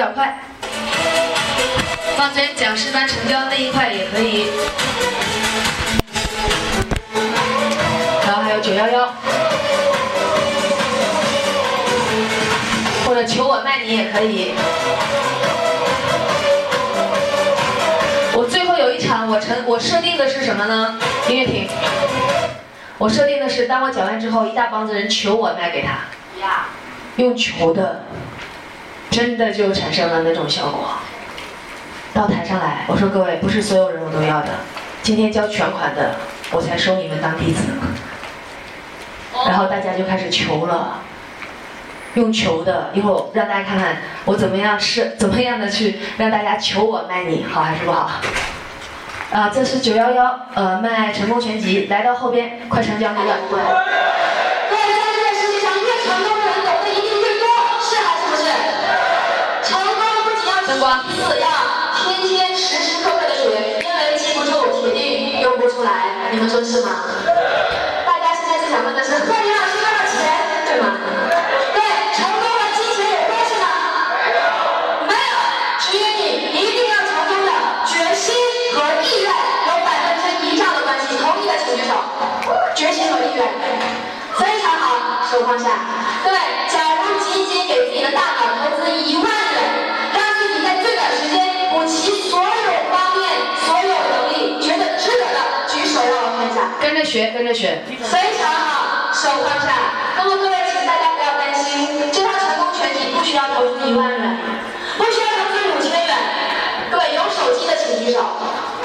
[0.00, 0.34] 比较快，
[2.16, 4.46] 放些讲师班成交那一块也可以，
[8.26, 9.12] 然后还有九幺幺，
[13.06, 14.54] 或者求我卖你也可以。
[18.34, 20.98] 我最后有一场，我成我设定的是什么呢？
[21.28, 21.68] 音乐停。
[22.96, 25.98] 我设定的是，当我讲完之后，一大帮子人求我卖给他，
[27.16, 28.00] 用求的。
[29.10, 30.88] 真的就产生了那种效果。
[32.14, 34.48] 到台上来，我说各位，不是所有人我都要的。
[35.02, 36.14] 今天交全款的，
[36.52, 37.64] 我才收你们当弟子。
[39.46, 41.00] 然后大家就开始求了，
[42.14, 48.10] 用求的，一会儿让大家看看我怎么样是怎么样的去让大家求我卖你好还是不好？
[49.32, 53.30] 啊，这是九幺幺，呃，卖成功全集，来到后边快成交那个。
[53.48, 53.60] 对。
[60.70, 61.02] 灯光。
[61.10, 61.48] 四要
[62.04, 66.30] 天天时时刻刻的学，因为记不住，铁定用不出来。
[66.32, 67.02] 你们说是吗？
[97.10, 99.74] 学跟着学，非常好，手放下。
[100.16, 104.38] 那么各位，请大家不要担心，这套成功拳击不需要投资一万元，
[104.96, 106.16] 不需要投资五千元。
[106.88, 108.20] 各位有手机的请举手。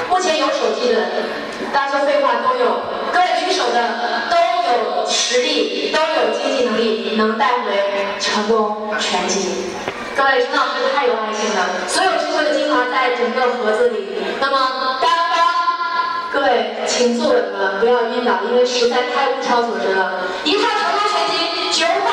[0.10, 1.06] 目前有手机的，
[1.72, 2.82] 家说废话，都有。
[3.14, 3.94] 各位举手的
[4.32, 4.38] 都
[4.74, 9.66] 有实力，都有经济能力，能带回成功拳击。
[10.18, 14.16] 各位，陈老师太有爱心了，所有智慧精华在整个盒子里。
[14.42, 15.25] 那么，当。
[16.36, 20.20] 各位，请坐稳了，不要晕倒，因为实在太物超所值了。
[20.44, 22.12] 一套成全集九百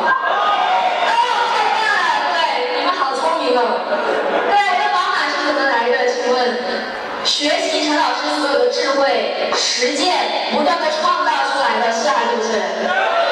[7.24, 10.14] 学习陈老师所有的智慧，实践
[10.52, 13.29] 不断的创造出来的，是啊，对不对？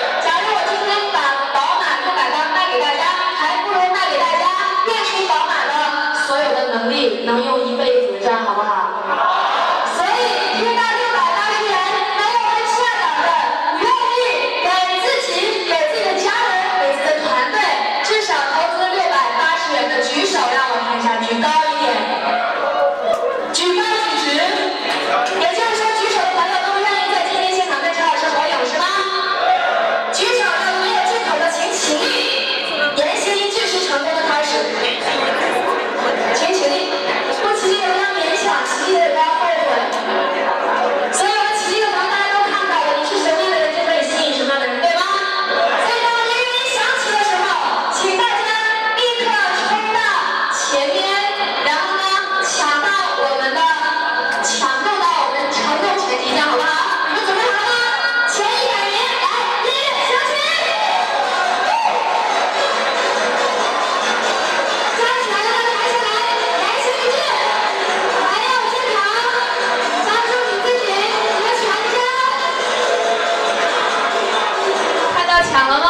[75.50, 75.84] 抢了吗？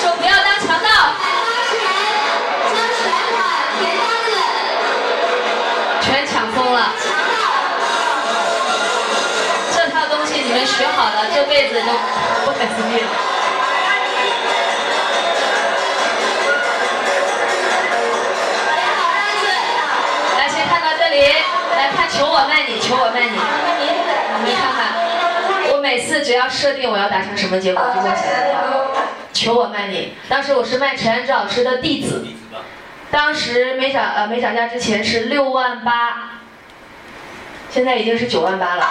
[0.00, 0.88] 说不要当强盗。
[3.82, 3.88] 子，
[6.00, 6.80] 全抢疯了。
[9.74, 11.86] 这套东西你们学好了，这辈子都
[12.44, 13.10] 不可思议了。
[20.38, 21.34] 来，先看到这里，
[21.76, 23.36] 来看，求我卖你，求我卖你，
[24.44, 25.13] 你看看。
[25.84, 29.00] 每次只要设定我要达成什么结果，就会想办法。
[29.34, 30.14] 求我卖你！
[30.30, 32.26] 当时我是卖陈安之老师的弟子，
[33.10, 36.40] 当时没涨呃没涨价之前是六万八，
[37.68, 38.86] 现在已经是九万八了。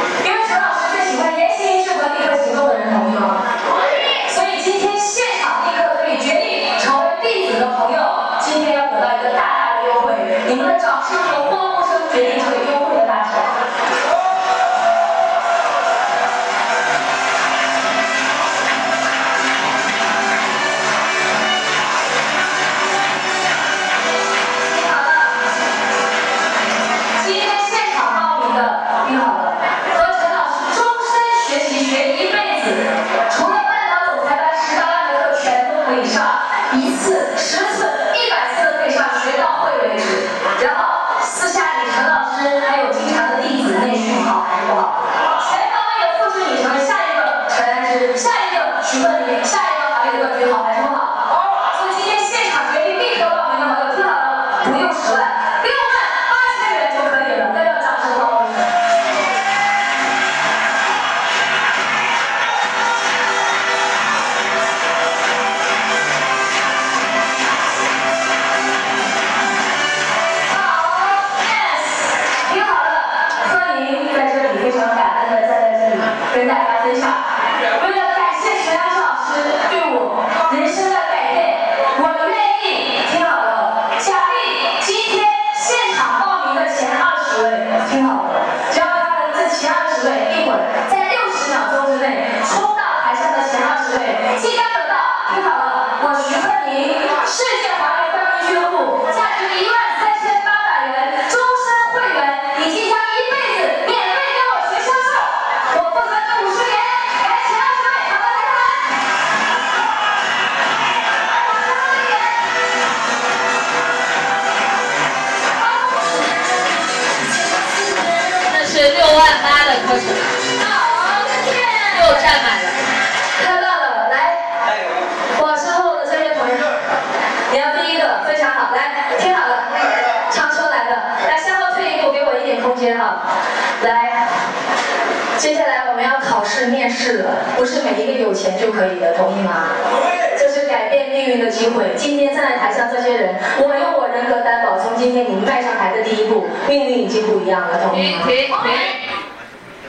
[135.43, 139.71] 接下来我们要考试面试了，不是每一个有钱就可以的，同意吗？
[139.91, 140.03] 同意。
[140.39, 141.95] 这是改变命运的机会。
[141.97, 148.21] 今天站在台上这些人，我用我人格担保，从今天你们迈上台的第一步，命运已经不一样了，同意吗？
[148.25, 148.39] 可以。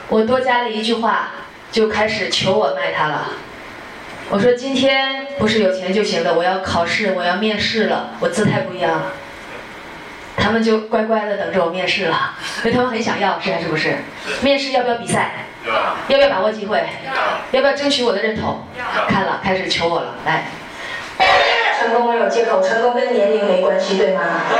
[0.08, 1.28] 我多加了一句话，
[1.70, 3.26] 就开始求我卖他了。
[4.30, 9.02] 我说今天不是有钱就行的，我要考试，我要面试了，我姿态不一样。
[10.36, 12.34] 他们就乖乖的等着我面试了，
[12.64, 13.96] 因为他们很想要，是还是不是？
[14.42, 15.30] 面试要不要比赛？
[15.66, 15.72] 要。
[16.08, 16.78] 要不要把握机会？
[17.06, 17.12] 要。
[17.52, 18.60] 要不要争取我的认同？
[18.76, 19.06] 要。
[19.08, 20.44] 看了，开始求我了，来。
[21.80, 24.20] 成功没有借口，成功跟年龄没关系，对吗？
[24.50, 24.58] 对。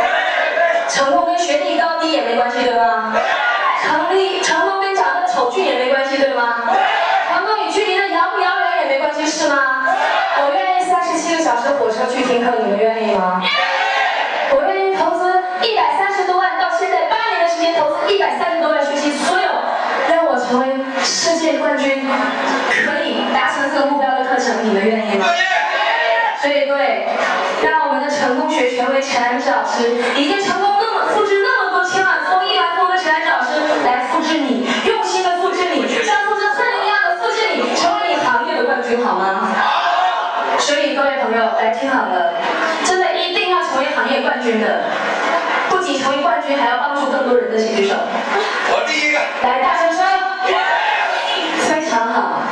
[0.88, 3.12] 成功跟学历高低也没关系，对吗？
[3.12, 3.88] 对。
[3.88, 6.70] 成立成功跟长得丑俊也没关系，对吗？
[6.70, 7.34] 对。
[7.34, 9.84] 成功与距离的遥不遥远也没关系，是吗？
[9.86, 13.42] 我愿意三十七个小时火车去听课，你们愿意吗？
[21.04, 25.26] 世界冠军可以达成这个目标的课程，你们愿意吗？
[26.40, 27.06] 所以各位，
[27.62, 29.84] 让我们的成功学权威陈安之老师，
[30.16, 39.52] 已经成功那么复制那么多千万、亿万、多的陈安之老师来复制你，用心的复制你，像复制森林一样的复制你，成为你行业的冠军好吗？
[40.58, 42.32] 所以各位朋友，来听好了，
[42.82, 44.84] 真的一定要成为行业冠军的，
[45.68, 47.94] 不仅成为冠军，还要帮助更多人的，请举手。
[47.94, 49.18] 我第一个。
[49.42, 50.13] 来，大声说。
[51.94, 52.42] 很好，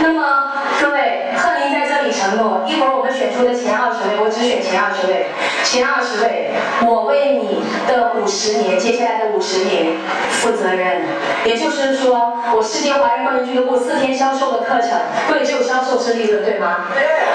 [0.00, 0.52] 那么
[0.82, 5.26] 各位，贺林在这里承诺，一会儿我们选出的前二十位，我只选前二十位，
[5.64, 6.50] 前二十位，
[6.84, 9.94] 我为你的五十年，接下来的五十年
[10.30, 11.00] 负责任。
[11.46, 14.90] 也就是说，我世界华人冠军俱乐部四天销售的课程，
[15.28, 16.84] 贵就销售是利润，对吗？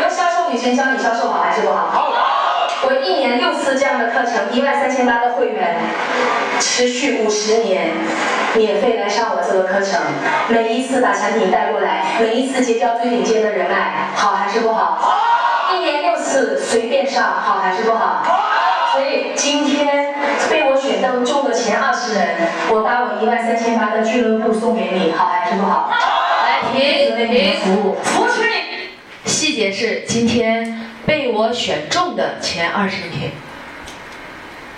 [0.03, 1.89] 由销售女言教你销售好还是不好？
[1.91, 2.40] 好。
[2.83, 5.77] 我一年六次这样的课程，一万三千八的会员，
[6.59, 7.91] 持续五十年，
[8.55, 10.01] 免费来上我这个课程，
[10.49, 14.95] 每一次把产品带过来，每一次结交最顶尖的人脉，好还是不好？
[14.99, 15.75] 好。
[15.75, 18.23] 一年六次随便上，好还是不好？
[18.23, 18.49] 好。
[18.97, 20.15] 所以今天
[20.49, 22.29] 被我选到中的前二十人，
[22.71, 25.87] 我把我一万三千八的俱乐部送给你，好还是不好？
[25.87, 26.73] 好。
[26.73, 28.89] 准备服务，服务区你。
[29.25, 30.90] 细节是今天。
[31.05, 33.31] 被我选中的前二十名，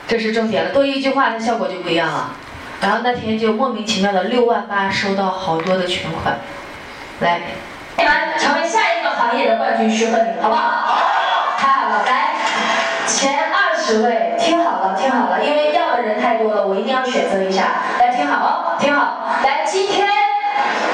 [0.08, 0.72] 这是重点了。
[0.72, 2.32] 多一句话，它效果就不一样了。
[2.82, 6.38] 然后那天就莫名其妙的六万八收到好多的全款。
[7.20, 7.42] 来，
[7.98, 10.96] 你们成为下一个行业的冠军徐鹤林，好不好？
[11.58, 12.34] 太好了，来，
[13.08, 17.84] 前二十位听好了听好了，因为要的人太多了，我一定要选择一下。
[18.00, 19.38] 来，听好哦，听好。
[19.44, 20.10] 来，今天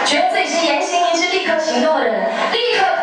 [0.05, 2.98] 觉得自己是言行一致、立刻行动的人，立刻。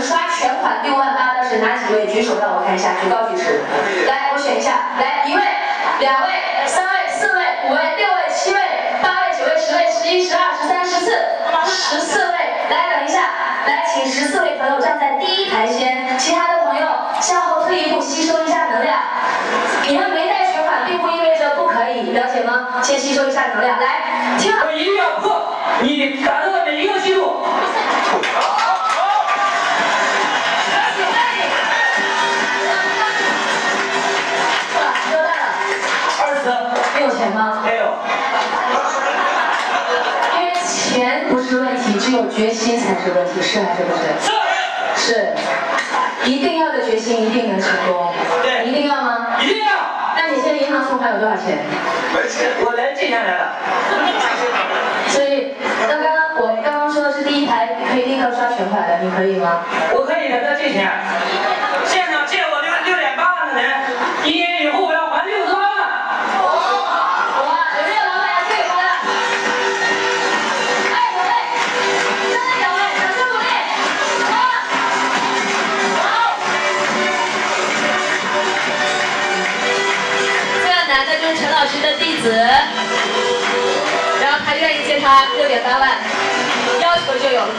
[0.00, 2.06] 刷全款六万八的是哪几位？
[2.08, 3.44] 举手让我看一下，举高举手。
[4.10, 4.90] 来，我选一下。
[4.98, 5.40] 来，一位，
[6.00, 6.28] 两位，
[6.66, 8.58] 三位，四位，五位，六位，七位，
[9.00, 11.16] 八位，九位，十位，十一，十二，十三，十四，
[11.64, 12.34] 十四位。
[12.68, 13.20] 来，等一下，
[13.64, 16.88] 来，请十四位朋友站在第一排先，其他的朋友
[17.20, 18.98] 向后退一步，吸收一下能量。
[19.88, 22.82] 你们没带全款，并不意味着不可以，了解吗？
[22.82, 23.86] 先吸收一下能量，来。
[24.36, 27.35] 听我一定要破你达到的每一个记录。
[37.16, 37.62] 钱吗？
[37.64, 37.84] 没有。
[40.36, 44.12] 因为钱不是问题，只有决心才是问题，是还是不是？
[44.94, 45.12] 是。
[45.12, 45.26] 是。
[46.30, 48.12] 一定要的决心一定能成功。
[48.42, 48.66] 对。
[48.66, 49.26] 一定要吗？
[49.40, 49.72] 一定要。
[50.16, 51.58] 那你现在银行存款有多少钱？
[52.12, 53.52] 没钱，我来借钱来了。
[55.08, 55.54] 所以，
[55.88, 59.62] 刚刚我刚刚说的是第一排可以立刻刷全款的，你可以吗？
[59.94, 60.90] 我可以的，那借钱。
[61.86, 62.15] 现在。
[82.26, 82.32] 子，
[84.20, 85.90] 然后他愿意借他六点八万，
[86.80, 87.54] 要求就有了。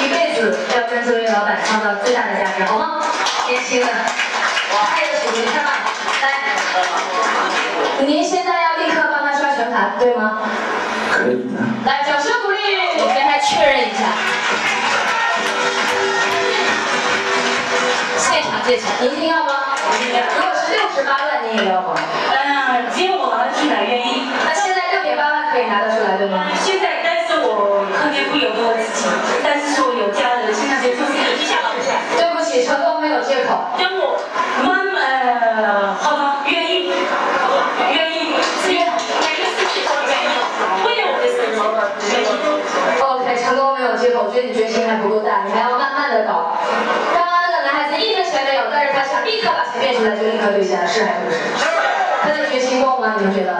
[0.00, 3.02] 一辈子要跟这位老板创造最大的价值，好吗？
[3.48, 5.72] 年轻的，我爱的股东，你看吧，
[6.22, 10.38] 来，您现在要立刻帮他刷全盘，对吗？
[11.12, 11.58] 可以的。
[11.84, 12.58] 来，掌声鼓励，
[12.98, 14.04] 我跟他确认一下。
[18.18, 19.52] 现场借钱，您要吗？
[20.00, 20.20] 一定要。
[20.36, 21.96] 如果是六十八万，您也要吗？
[22.30, 24.28] 嗯，今晚去买愿意？
[24.46, 26.44] 那现在六点八万可以拿得出来，对吗？
[26.64, 26.97] 现在。
[27.58, 29.10] 特别不由我自己，
[29.42, 31.02] 但是说有家人，现在就是，
[32.14, 32.38] 对不？
[32.40, 33.58] 起，成功没有借口。
[33.76, 34.14] 跟我
[34.62, 36.86] 妈妈，愿意，
[37.92, 38.86] 愿意，是呀，
[39.20, 40.40] 每个事情都愿意，
[40.86, 46.54] 为了我的 OK，成功没有借口，我觉得你决心还不够大，你还要慢慢的搞。
[47.12, 51.36] 刚刚那个男孩子一分钱没有，但是他想立刻把钱变出来就立刻兑现，是还是不是？
[51.58, 51.66] 是。
[52.22, 53.16] 他的决心够吗？
[53.18, 53.58] 你们觉得？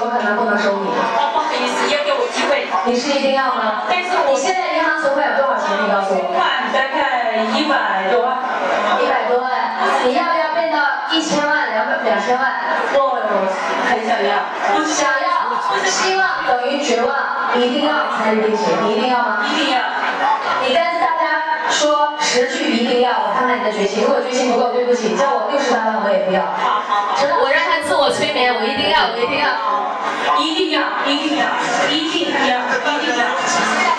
[0.00, 0.88] 我可能不能收你。
[0.88, 2.64] 哦，不好意思，也给我机会。
[2.86, 3.84] 你是一定要吗？
[3.90, 5.68] 但是我现在银行存款有多少钱？
[5.84, 6.32] 你告诉我。
[6.32, 8.38] 款大概一百多万。
[9.02, 9.52] 一百多万？
[10.04, 12.48] 你要不要变到一千万、两百、两千万？
[12.96, 13.10] 哦
[13.92, 14.48] 很想要。
[14.86, 15.52] 想要。
[15.86, 18.62] 希望等于绝望，一定要才是必须。
[18.84, 19.44] 你一定要吗？
[19.44, 19.80] 一定要。
[20.62, 24.04] 你但是大家说十句一定要，我看看你的决心。
[24.04, 26.42] 如果决心不够，对不起，叫我六十八万我也不要。
[26.42, 27.40] 好好好。
[27.42, 27.71] 我认。
[27.98, 29.50] 我催眠，我一定要，我一定要，
[30.38, 33.91] 一定要，一定要，一定要。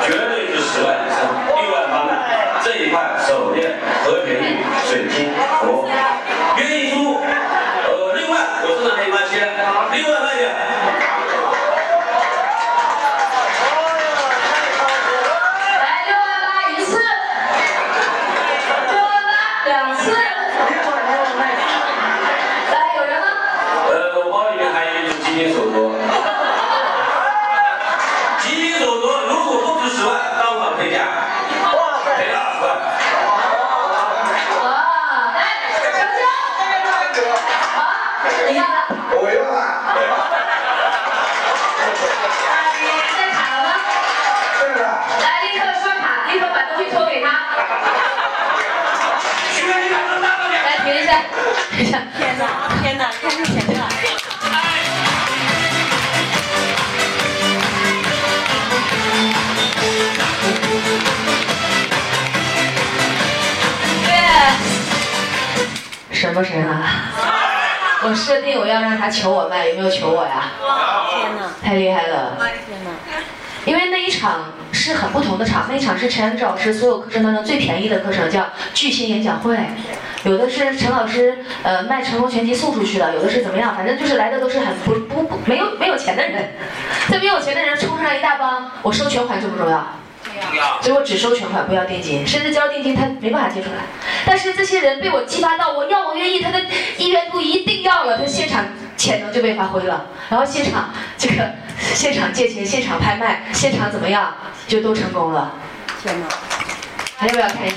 [0.00, 1.51] 绝对是十万以上。
[66.32, 66.82] 什么神啊！
[68.04, 70.50] 我设定我要让他求我卖，有没有求我呀？
[71.10, 72.36] 天哪，太厉害了！
[72.40, 73.22] 天
[73.64, 79.56] 因为那一场是很不同的场，那一场是陈安之老师所有课程当中最便宜的课程，叫巨星演讲会。
[80.24, 83.76] 有的是陈老师呃卖成功全集送出去的，有的是怎么样？
[83.76, 86.54] 反正就是来的都是很不不没有没有钱的人，
[87.10, 89.86] 这没有钱的人冲上来一大帮，我收全款重不重要？
[90.80, 93.84] 所以我只收全款，不要定金，甚至交定金他没办法借出来。
[94.26, 96.60] 但是这些人被我激发到，我要我愿意，他的
[96.98, 98.64] 意愿度一定要了，他现场
[98.96, 100.06] 潜能就被发挥了。
[100.28, 104.34] 然后现场这个现场借钱、现场拍卖、现场怎么样，
[104.66, 105.52] 就都成功了。
[106.02, 106.26] 天哪！
[107.16, 107.76] 还要不要看一下？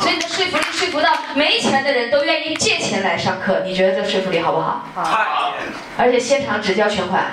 [0.00, 4.84] 所以的说服力说服到没钱的人都愿意借钱来上课，你觉得这说服力好不好？
[4.94, 5.26] 好。
[5.96, 7.24] 而且现场只交全款。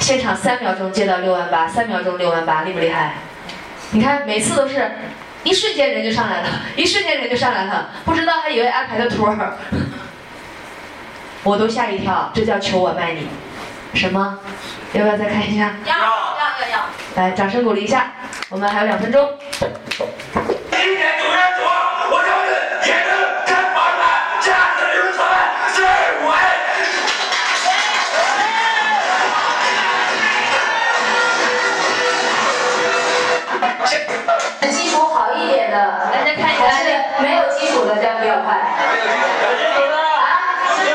[0.00, 3.12] 现场三秒钟接到六万八，三秒钟六万八，厉不厉害？
[3.90, 4.90] 你看，每次都是
[5.44, 9.56] 一瞬间人就上来了， 一瞬间人就上来了，不知道还以为安排的托儿，
[11.44, 13.28] 我都吓一跳，这叫求我卖你？
[13.94, 14.38] 什么？
[14.94, 15.74] 要不要再看一下？
[15.84, 16.08] 要要要
[16.72, 16.84] 要！
[17.22, 18.10] 来，掌声鼓励一下，
[18.48, 19.28] 我们还有两分钟。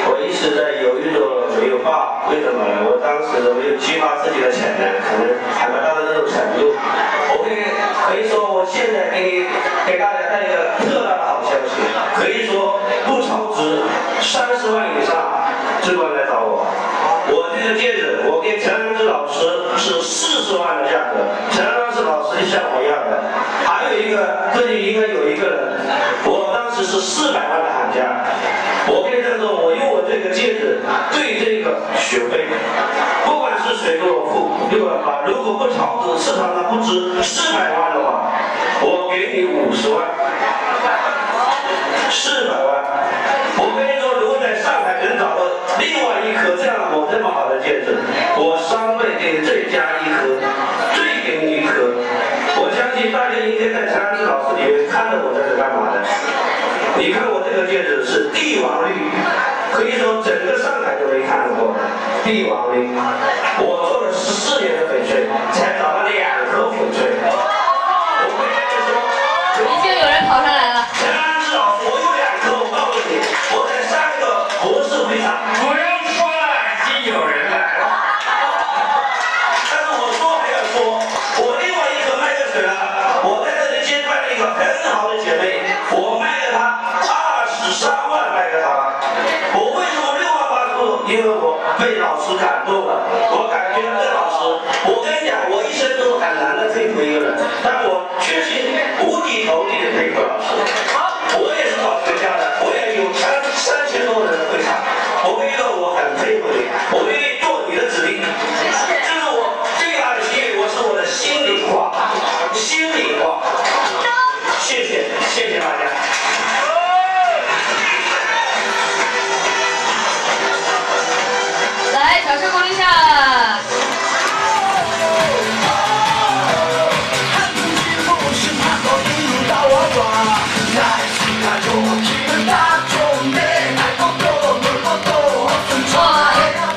[0.10, 1.39] 我一直在犹豫着。
[1.60, 2.88] 没有报，为什么呢？
[2.88, 6.72] 我当时没有激发自己的潜能，可能还没到达到种程度。
[7.36, 7.50] OK，
[8.08, 9.44] 可以说我现在给
[9.86, 11.76] 给大家带一个特大的好消息，
[12.16, 13.84] 可以说不超值
[14.24, 15.20] 三十万以上
[15.84, 16.64] 就过来找我。
[17.28, 19.44] 我这个戒指，我跟陈安之老师
[19.76, 21.20] 是四十万的价格。
[21.52, 23.20] 陈安之老师就像我一样的，
[23.68, 25.60] 还有一个这里应该有一个人，
[26.24, 28.24] 我当时是四百万的行家。
[28.88, 30.80] 我跟么总，我用我这个戒指
[31.12, 31.49] 对这。
[35.26, 38.24] 如果不炒股，市场上不止四百万的话，
[38.82, 40.08] 我给你五十万。
[42.10, 42.84] 四百万，
[43.58, 45.42] 我跟你说，如果在上海能找到
[45.78, 47.98] 另外一颗这样我这么好的戒指，
[48.38, 50.40] 我双倍给你，再加一颗，
[50.96, 51.84] 再给你一颗。
[52.62, 56.00] 我相信大家应该在山里老师里面看到我在这干嘛的？
[56.98, 58.96] 你看我这个戒指是帝王绿，
[59.74, 61.76] 可以说整个上海都没看到过。
[62.24, 62.88] 帝王绿，
[63.60, 67.16] 我做了十四年的翡翠，才找了两颗翡翠。
[69.64, 70.86] 已经有人跑上来了。
[70.94, 71.06] 至
[71.56, 73.20] 啊，我有两颗，我告诉你，
[73.56, 75.32] 我在三个博士会上。
[75.64, 76.72] 不用说，已
[77.04, 77.88] 经有人来了。
[79.72, 81.00] 但是我说还要说，
[81.40, 82.76] 我另外一颗卖给去了。
[83.24, 88.68] 我在这里接待了一个很好的姐妹，我卖给她二十三万，卖给她。
[89.56, 91.12] 我为什么六万八？
[91.12, 91.59] 因为我。
[91.80, 98.50] 被老师感动了，我感觉这老师，我跟你讲，我一生都很难的佩服一个人，但我确实
[99.08, 100.79] 五体投地的佩服。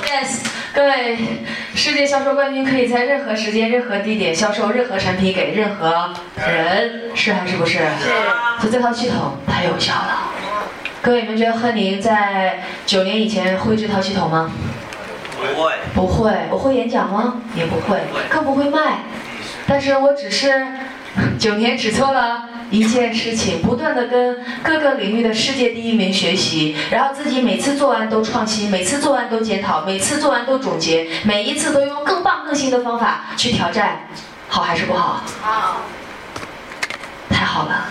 [0.04, 0.42] y e s
[0.74, 1.18] 各位，
[1.74, 7.78] 世界销售冠军可以在任何时间、任何地点销售任何产品给任何人，是还是不是？
[7.78, 8.60] 是。
[8.64, 10.18] 就这套系统太有效了。
[11.00, 14.50] 各位，你们觉得贺宁在九年以前会这套系统吗？
[15.38, 15.72] 不会。
[15.94, 16.32] 不会。
[16.50, 17.36] 我会演讲吗？
[17.54, 17.98] 也不会。
[18.28, 18.98] 更不会卖。
[19.66, 20.66] 但是我只是
[21.38, 22.48] 九年只做了。
[22.72, 33.98] 一件事情，不断的跟各个领域的世界第一名学习，然后自己每次做完都创新，每次做完都检讨，每次做完都总结，每一次都用更棒、更新的方法去挑战，
[34.48, 35.22] 好还是不好？
[35.42, 35.82] 好，
[37.28, 37.84] 太好了。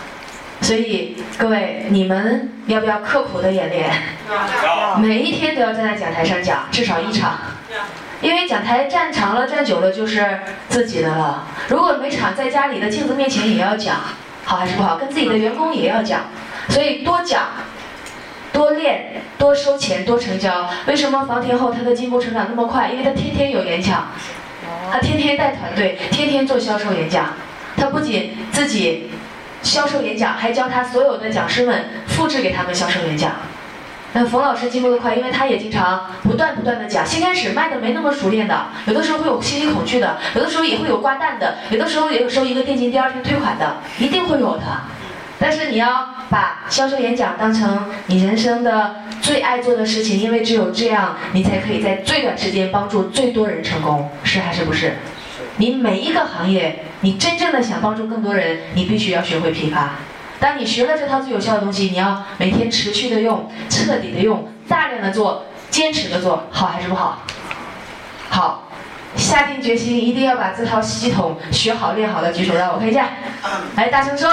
[0.62, 3.94] 所以各位，你们要不要刻苦的演练？
[5.00, 7.38] 每一天都要站在讲台上讲，至少一场。
[8.20, 10.40] 因为讲台站长了、站久了就是
[10.70, 11.44] 自己的了。
[11.68, 13.98] 如果每场，在家里的镜子面前也要讲。
[14.44, 16.22] 好还是不好，跟自己的员工也要讲，
[16.70, 17.46] 所以多讲、
[18.52, 20.68] 多练、多收钱、多成交。
[20.88, 22.90] 为什么房天后他的进步成长那么快？
[22.90, 24.08] 因为他天天有演讲，
[24.92, 27.34] 他天天带团队，天天做销售演讲。
[27.78, 29.10] 他不仅自己
[29.64, 33.32] 销售演讲，还教他所有的讲师们复制给他们销售演讲。
[34.14, 37.06] 那冯老师进步的快，因为他也经常不断不断的讲。
[37.06, 44.64] 先开始卖的没那么熟练的，有的时候会有心理恐惧的，有的时候也会有挂蛋的，有的时候也有收一个定金第二天退款的，一定会有的。
[45.40, 54.94] 但是你要把销售演讲当成你人生的最爱做的事情，因为只有这样，你才可以在最短时间帮助最多人成功，是还是不是？
[55.58, 59.94] 你每一个行业，你真正的想帮助更多人，你必须要学会批发。
[60.42, 67.20] 当你学了这套最有效的东西，你要每天持续的用，彻底的用，大量的做，坚持的做好还是不好？
[68.28, 68.64] 好，
[69.16, 73.08] 下定决心一定要把这套系统学好练好的，举手让我看一下，
[73.76, 74.32] 来大声说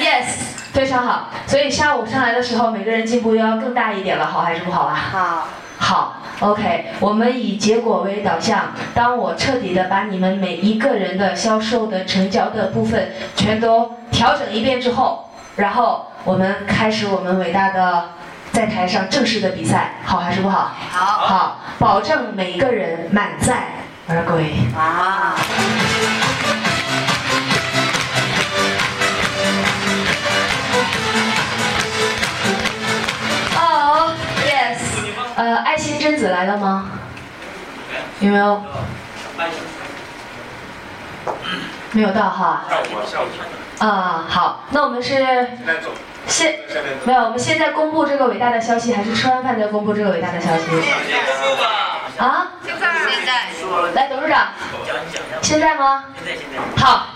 [0.00, 0.24] ，yes，
[0.72, 1.28] 非常好。
[1.46, 4.94] 所以下午上来的时候，每个人进步要更大一点了，好还是不好啊？
[5.12, 5.48] 好。
[5.78, 6.86] 好，OK。
[7.00, 8.72] 我们以结果为导向。
[8.94, 18.06] 当我彻底的把你们每一个人的销售的成交的部分全都调整一遍之后，然后我们开始我们伟大的
[18.52, 20.70] 在台上正式的比赛，好还是不好？
[20.90, 21.04] 好。
[21.04, 23.64] 好，保证每个人满载
[24.08, 24.52] 而归。
[24.74, 25.34] 啊。
[36.06, 36.88] 仙子来了吗？
[38.20, 38.62] 有没有？
[41.90, 42.64] 没有到哈。
[43.80, 45.14] 啊，好，那我们是
[46.28, 46.60] 现
[47.02, 50.64] 没有，我们现在公布这个伟大的消息，还是吃完饭再公布这个伟大的消息？
[52.18, 52.52] 啊！
[52.64, 54.46] 现在，来董事长，
[55.42, 56.04] 现在吗？
[56.76, 57.08] 好，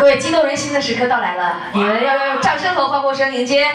[0.00, 3.66] 各位激动人心的时刻到来了，你们要不要用掌声和欢呼声迎接？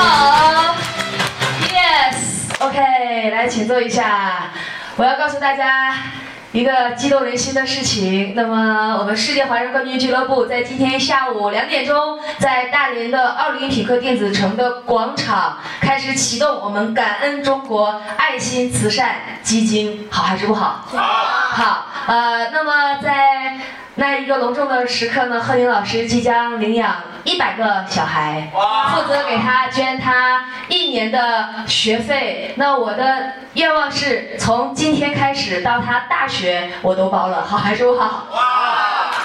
[0.00, 0.76] 好
[1.66, 4.52] ，yes，OK，来，请坐一下。
[4.96, 5.92] 我要告诉大家
[6.52, 8.32] 一个激动人心的事情。
[8.36, 20.86] 那么，我们世界华人冠军俱乐部在今天下午两点钟，在大连的奥林匹克电子城的广场开始启动我们“感恩中国”爱心慈善基金，好还是不好？
[20.86, 21.64] 好。
[21.64, 23.58] 好，呃，那么在
[23.96, 26.94] 那一个隆重的时刻呢，贺宁老师即将领养。
[27.28, 28.48] 一百个小孩，
[28.90, 32.54] 负责给他捐他一年的学费。
[32.56, 38.26] 那我的愿望是，从今天开始到他大学，我都包了，好还是不好？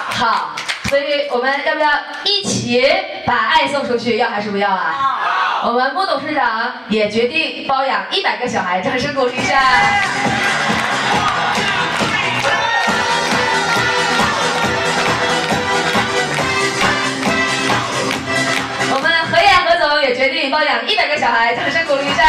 [0.10, 0.54] 好。
[0.90, 1.90] 所以我们要不要
[2.26, 2.84] 一起
[3.26, 4.18] 把爱送出去？
[4.18, 5.64] 要还是不要啊？
[5.66, 9.60] 我们郭董事长也决定包养一百个小孩，掌声鼓励一下。
[20.04, 22.24] 也决定包养一百个小孩，掌声鼓励一下。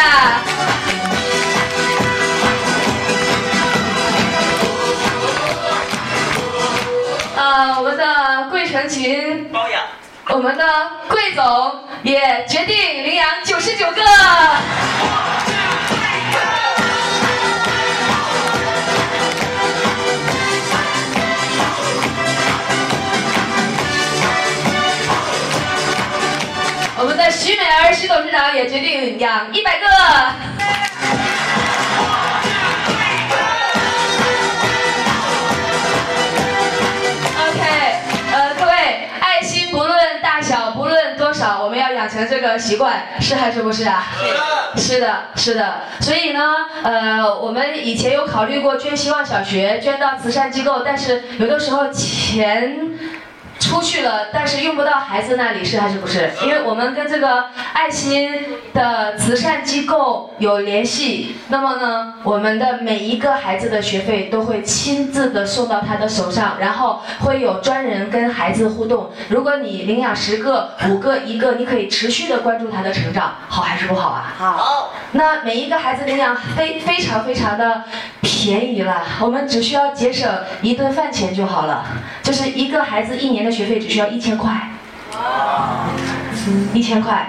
[7.35, 9.81] 呃，我们的桂成群包养，
[10.29, 10.63] 我们的
[11.09, 14.01] 桂总也决定领养九十九个。
[26.97, 29.85] 我们的徐美儿徐董事长也决定养一百个。
[37.47, 37.95] OK，
[38.33, 44.07] 呃，各位，爱心不论大小，不论多少，我们要养成这个习惯，是还是不是啊？
[44.77, 45.73] 是的，是的，是的。
[45.99, 46.39] 所以呢，
[46.81, 52.94] 呃，我们以前有考虑过捐希望小学，捐到慈善机构，但是有的时候钱。
[53.75, 56.31] 出去了，但是用不到孩子那里，是还是不是？
[56.45, 58.31] 因为我们跟这个爱心
[58.73, 69.09] 的慈善机构有联系，那么呢，我们的每一个孩子的学费都会亲自的送到他的手上，然后会有专人跟孩子互动。
[69.27, 74.33] 如果你领养十个、五个、一个，你可以持续的关注他的成长，好还是不好啊？
[74.37, 74.91] 好。
[75.11, 77.83] 那每一个孩子领养非非常非常的。
[78.45, 80.29] 便宜了，我们只需要节省
[80.61, 81.83] 一顿饭钱就好了。
[82.21, 84.69] 就是一个孩子一年的学费只需要一千块，
[86.75, 87.27] 一千块。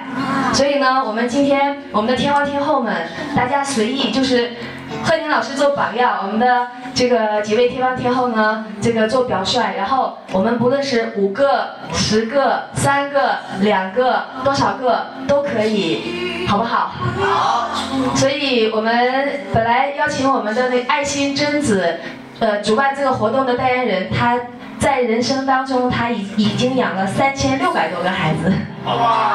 [0.53, 4.51] 所以呢，我们今天我们的天王天后们，大家随意就是。
[5.09, 11.65] 贺宁老师做榜样，我们的这个几位天王天后呢，这个做表率，然后我们不论是五个、
[11.95, 16.93] 十个、三个、两个、多少个都可以，好不好？
[17.23, 17.69] 好。
[18.17, 22.01] 所以我们本来邀请我们的那爱心贞子，
[22.41, 24.37] 呃，主办这个活动的代言人，他
[24.81, 28.53] 在人生当中，他已已经养了三千六百多个孩子。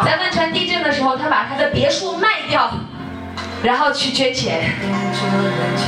[0.05, 2.69] 在汶川地震的时候，他把他的别墅卖掉。
[3.63, 4.73] 然后去捐钱，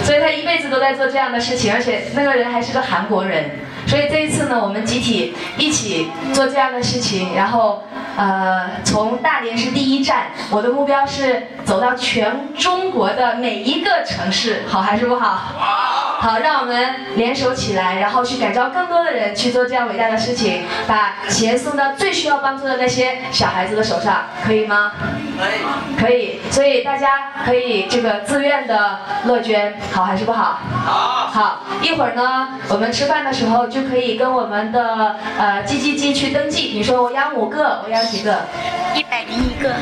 [0.03, 3.49] 所以他一辈子都在做这样的事情，而且那个人还是个韩国人。
[3.87, 7.83] 所以这一次呢，我们集体一起做这样的事情，然后
[8.15, 15.33] 呃，从大连是第一站，我的目标是走到全中国的每一个城市，好还是不好？
[15.57, 16.12] 好。
[16.23, 24.93] 好，让我们联手起来，然后去感召更多的人去做这样伟大的事情，把钱送到最需要帮助的那些小孩子的手上，可以吗？
[25.37, 25.99] 可以。
[25.99, 26.39] 可以。
[26.49, 30.61] 所以大家可以这个自愿的乐捐，好还是不好？
[30.85, 31.27] 好。
[31.27, 31.63] 好。
[31.81, 36.71] 一会儿呢，我们吃饭的时候就可以跟我们的呃鸡鸡鸡去登记。
[36.73, 38.47] 你说我养五个，我养几个？
[38.95, 39.73] 一百零一个。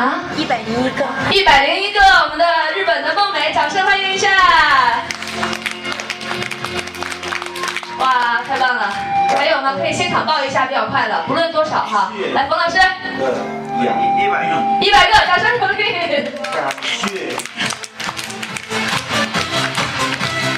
[0.00, 1.04] 啊，一百零一个。
[1.36, 2.44] 一百零一个，我们的
[2.76, 4.28] 日本的梦美，掌声欢迎一下。
[7.98, 8.88] 哇，太棒了！
[9.36, 12.12] 还有呢，可以现场报一下比较快的，不论多少哈。
[12.32, 12.76] 来，冯老师。
[13.18, 13.28] 对，
[13.82, 14.86] 两一百个。
[14.86, 15.48] 一百个，掌声。
[15.58, 16.30] 感谢。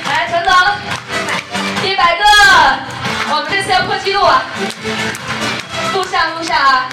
[0.07, 0.53] 来，陈总。
[1.89, 2.25] 一百个，
[3.31, 4.43] 我们这次要破纪录啊！
[5.95, 6.91] 录像，录像啊！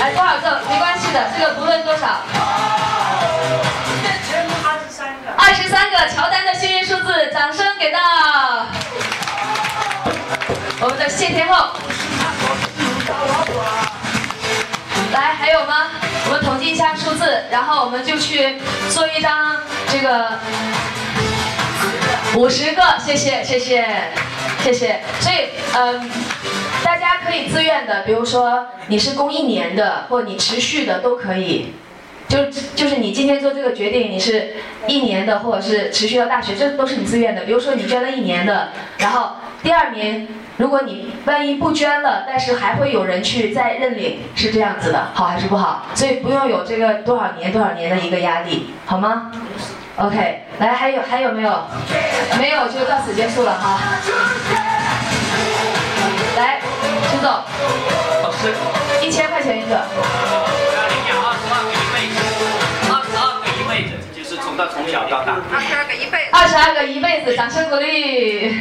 [0.00, 0.60] 来，多少个？
[0.68, 2.18] 没关系的，这个不论多少。
[5.34, 6.41] 二十三个，乔丹。
[7.32, 7.98] 掌声给到
[10.82, 11.70] 我们的谢天后！
[15.12, 15.88] 来，还有吗？
[16.26, 18.56] 我们统计一下数字，然后我们就去
[18.90, 19.56] 做一张
[19.88, 20.32] 这个
[22.36, 23.84] 五十个，谢谢，谢谢，
[24.62, 25.00] 谢谢。
[25.20, 26.10] 所以，嗯，
[26.84, 31.74] 大家可以自愿的，比如说你是供一年的，或你持续的都可以。
[32.32, 32.38] 就
[32.74, 34.54] 就是你今天做这个决定，你是
[34.86, 37.42] 一年的，或者是持续到大学，这都是你自愿的。
[37.44, 45.84] 比如说你捐了一年的，然后第二年，如果你万一不捐了，但是还会有人去再认领，是这样子的，好还是不好？
[45.94, 49.30] 所以不用有这个多少年多少年的一个压力，好吗
[49.96, 51.50] ？OK，来，还有还有没有？
[52.40, 54.71] 没有就到此结束了哈。
[64.94, 65.84] 二十二
[66.74, 68.60] 个一辈子，掌声鼓励。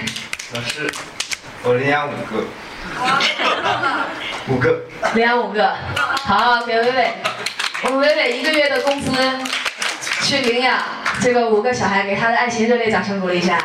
[0.53, 0.89] 老师，
[1.61, 2.47] 我领养五个。
[4.47, 4.71] 五个。
[4.71, 5.09] 个。
[5.13, 5.75] 领养五个，
[6.23, 7.11] 好，给伟伟。
[7.83, 9.11] 我们伟伟一个月的工资
[10.21, 10.77] 去领养
[11.21, 13.57] 这个五个小孩，给他的爱情热烈掌声鼓励一下。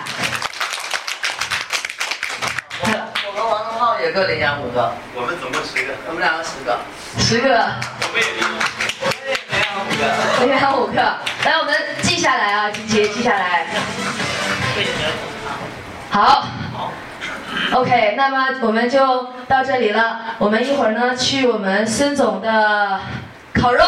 [2.81, 2.89] 我，
[3.29, 4.93] 我和王东浩也各领养五个。
[5.15, 5.95] 我们总共十个。
[6.09, 6.79] 我们两个十个。
[7.19, 7.49] 十个。
[7.55, 8.86] 我们也领养。
[10.45, 11.01] 一有五个，
[11.45, 13.67] 来我们记下来啊，金杰记下来。
[16.11, 16.47] 好。
[16.73, 16.93] 好。
[17.73, 18.99] OK，那么我们就
[19.49, 20.21] 到这里了。
[20.39, 23.01] 我们一会儿呢去我们孙总的
[23.55, 23.83] 烤肉，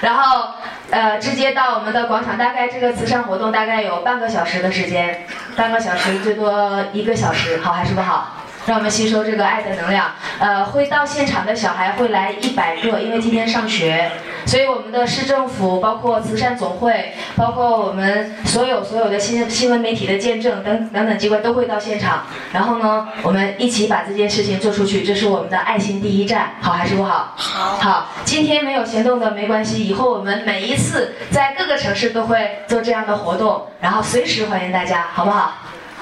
[0.00, 0.48] 然后
[0.90, 2.36] 呃直接到我们的广场。
[2.36, 5.26] 大概这个慈善活动大概有半个小时的时间，
[5.56, 8.41] 半个小时最多一个小时，好还是不好？
[8.66, 10.06] 让我们吸收这个爱的能量，
[10.38, 14.08] 呃，会到现场的小孩会来一百个，因为今天上学，
[14.46, 27.32] 所以我们的市政府，包括慈善总会，包括我们所有所有的新新闻媒体的见证等等等机关都会到现场，然后呢，我们一起把这件事情做出去，这是我们的爱心第一站，好还是不好？
[27.34, 27.62] 好。
[27.82, 35.52] 好，今天没有行动的没关系，以后我们每一次在各个城市都会做这样的活动，然后随时欢迎大家，好不好？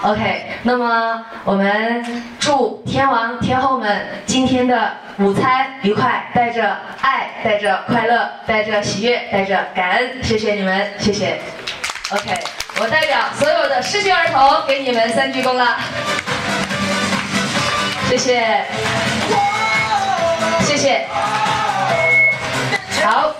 [0.02, 2.02] OK，那么我们
[2.38, 11.38] 祝天王天后们今天的午餐愉快，带着爱，带着快乐，带着喜悦，带着感恩，谢谢你们，谢谢。
[12.12, 12.30] OK，
[12.80, 15.76] 我代表所有的失学儿童给你们三鞠躬了，
[18.08, 18.64] 谢谢，
[20.62, 21.06] 谢谢，
[23.04, 23.34] 好。